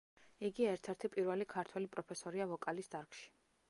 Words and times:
იგი 0.47 0.65
ერთ-ერთი 0.69 1.11
პირველი 1.17 1.49
ქართველი 1.53 1.93
პროფესორია 1.95 2.53
ვოკალის 2.57 2.95
დარგში. 2.97 3.35